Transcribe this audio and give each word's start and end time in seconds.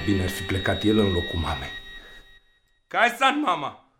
Mai 0.00 0.08
bine 0.08 0.22
ar 0.22 0.28
fi 0.28 0.42
plecat 0.42 0.82
el 0.82 0.98
în 0.98 1.12
locul 1.12 1.38
mamei. 1.38 1.68
Care 2.86 3.16
sunt 3.18 3.44
mama? 3.44 3.92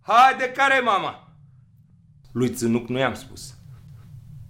Haide, 0.00 0.52
care 0.52 0.80
mama? 0.80 1.32
Lui 2.32 2.50
Țânuc 2.50 2.88
nu 2.88 2.98
i-am 2.98 3.14
spus. 3.14 3.54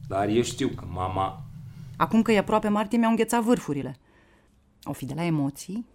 Dar 0.08 0.28
eu 0.28 0.42
știu 0.42 0.68
că 0.68 0.84
mama... 0.88 1.46
Acum 1.96 2.22
că 2.22 2.32
e 2.32 2.38
aproape 2.38 2.68
martie, 2.68 2.98
mi-au 2.98 3.10
înghețat 3.10 3.42
vârfurile. 3.42 3.96
O 4.82 4.92
fi 4.92 5.04
de 5.04 5.14
la 5.14 5.24
emoții, 5.24 5.86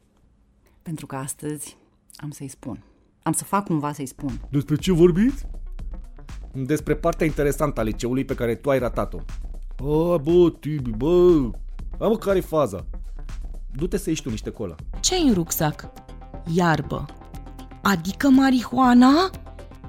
pentru 0.82 1.06
că 1.06 1.16
astăzi 1.16 1.78
am 2.16 2.32
să-i 2.32 2.48
spun. 2.48 2.84
Am 3.24 3.32
să 3.32 3.44
fac 3.44 3.66
cumva 3.66 3.94
să-i 3.94 4.06
spun. 4.06 4.40
Despre 4.50 4.76
ce 4.76 4.92
vorbiți? 4.92 5.46
Despre 6.54 6.96
partea 6.96 7.26
interesantă 7.26 7.80
a 7.80 7.84
liceului 7.84 8.26
pe 8.26 8.36
care 8.36 8.56
tu 8.56 8.70
ai 8.70 8.80
ratat-o. 8.80 9.20
A, 9.78 10.18
bă, 10.18 10.50
Tibi, 10.60 10.90
bă, 10.90 11.50
a, 12.00 12.08
mă, 12.08 12.18
care 12.18 12.40
faza? 12.40 12.86
Du-te 13.76 13.98
să 13.98 14.10
ieși 14.10 14.22
tu 14.22 14.30
niște 14.30 14.50
cola. 14.50 14.76
ce 15.00 15.16
în 15.16 15.34
rucsac? 15.34 15.90
Iarbă. 16.54 17.06
Adică 17.82 18.30
marihuana? 18.30 19.30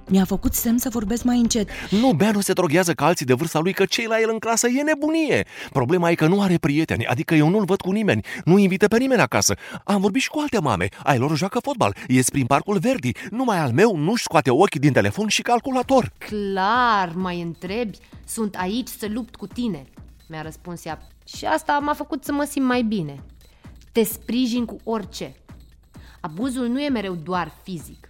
Mi-a 0.08 0.24
făcut 0.24 0.54
semn 0.54 0.78
să 0.78 0.88
vorbesc 0.88 1.24
mai 1.24 1.38
încet. 1.38 1.68
Nu, 1.90 2.12
Bea 2.12 2.30
nu 2.30 2.40
se 2.40 2.52
droghează 2.52 2.92
ca 2.92 3.04
alții 3.04 3.26
de 3.26 3.32
vârsta 3.32 3.58
lui, 3.58 3.72
că 3.72 3.84
cei 3.84 4.06
la 4.06 4.20
el 4.20 4.28
în 4.32 4.38
clasă 4.38 4.68
e 4.68 4.82
nebunie. 4.82 5.46
Problema 5.72 6.10
e 6.10 6.14
că 6.14 6.26
nu 6.26 6.40
are 6.42 6.58
prieteni, 6.58 7.06
adică 7.06 7.34
eu 7.34 7.48
nu-l 7.48 7.64
văd 7.64 7.80
cu 7.80 7.90
nimeni, 7.90 8.24
nu 8.44 8.58
invită 8.58 8.88
pe 8.88 8.98
nimeni 8.98 9.20
acasă. 9.20 9.54
Am 9.84 10.00
vorbit 10.00 10.22
și 10.22 10.28
cu 10.28 10.38
alte 10.38 10.60
mame, 10.60 10.88
ai 11.02 11.18
lor 11.18 11.36
joacă 11.36 11.58
fotbal, 11.58 11.96
ies 12.08 12.30
prin 12.30 12.46
parcul 12.46 12.78
Verdi, 12.78 13.12
numai 13.30 13.58
al 13.58 13.72
meu 13.72 13.96
nu-și 13.96 14.22
scoate 14.22 14.50
ochii 14.50 14.80
din 14.80 14.92
telefon 14.92 15.28
și 15.28 15.42
calculator. 15.42 16.12
Clar, 16.18 17.12
mai 17.14 17.40
întrebi? 17.40 17.98
Sunt 18.26 18.54
aici 18.54 18.88
să 18.88 19.06
lupt 19.10 19.36
cu 19.36 19.46
tine, 19.46 19.84
mi-a 20.28 20.42
răspuns 20.42 20.84
ea. 20.84 20.98
Și 21.36 21.44
asta 21.44 21.78
m-a 21.82 21.94
făcut 21.94 22.24
să 22.24 22.32
mă 22.32 22.44
simt 22.50 22.66
mai 22.66 22.82
bine. 22.82 23.22
Te 23.92 24.02
sprijin 24.02 24.64
cu 24.64 24.76
orice. 24.84 25.34
Abuzul 26.20 26.66
nu 26.66 26.80
e 26.80 26.88
mereu 26.88 27.14
doar 27.14 27.52
fizic. 27.62 28.08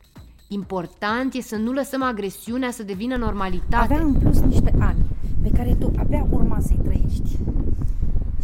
Important 0.49 1.35
e 1.35 1.41
să 1.41 1.57
nu 1.57 1.73
lăsăm 1.73 2.03
agresiunea 2.03 2.71
să 2.71 2.83
devină 2.83 3.17
normalitate. 3.17 3.77
Avea 3.77 4.01
în 4.01 4.15
plus 4.15 4.41
niște 4.41 4.75
ani 4.79 5.05
pe 5.43 5.51
care 5.51 5.75
tu 5.75 5.93
abia 5.99 6.27
urma 6.31 6.61
să-i 6.61 6.81
trăiești. 6.83 7.39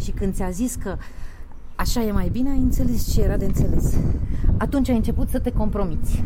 Și 0.03 0.11
când 0.11 0.33
ți-a 0.33 0.49
zis 0.49 0.75
că 0.75 0.97
așa 1.75 2.01
e 2.01 2.11
mai 2.11 2.29
bine, 2.29 2.49
ai 2.49 2.57
înțeles 2.57 3.13
ce 3.13 3.21
era 3.21 3.37
de 3.37 3.45
înțeles. 3.45 3.97
Atunci 4.57 4.89
ai 4.89 4.95
început 4.95 5.29
să 5.29 5.39
te 5.39 5.51
compromiți. 5.51 6.23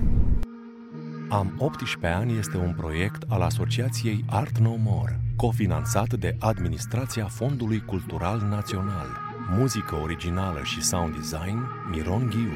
Am 1.29 1.55
18 1.57 2.07
ani 2.07 2.37
este 2.37 2.57
un 2.57 2.73
proiect 2.77 3.23
al 3.27 3.41
Asociației 3.41 4.25
Art 4.29 4.57
No 4.57 4.75
More, 4.83 5.19
cofinanțat 5.35 6.13
de 6.13 6.35
Administrația 6.39 7.25
Fondului 7.25 7.83
Cultural 7.85 8.47
Național. 8.49 9.32
Muzică 9.49 9.95
originală 9.95 10.61
și 10.63 10.81
sound 10.81 11.15
design 11.15 11.63
Miron 11.91 12.29
Ghiu. 12.29 12.53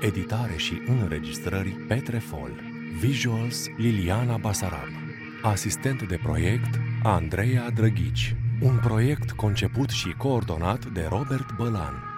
Editare 0.00 0.56
și 0.56 0.82
înregistrări 0.86 1.68
Petre 1.70 2.18
Fol. 2.18 2.50
Visuals 3.00 3.66
Liliana 3.76 4.36
Basarab. 4.36 4.88
Asistent 5.42 6.08
de 6.08 6.18
proiect 6.22 6.80
Andreea 7.02 7.70
Drăghici. 7.70 8.36
Un 8.60 8.78
proiect 8.82 9.30
conceput 9.30 9.88
și 9.88 10.14
coordonat 10.18 10.86
de 10.86 11.06
Robert 11.08 11.56
Bălan. 11.56 12.15